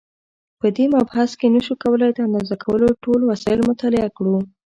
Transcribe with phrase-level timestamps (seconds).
[0.59, 4.35] په دې مبحث کې نشو کولای د اندازه کولو ټول وسایل مطالعه کړو.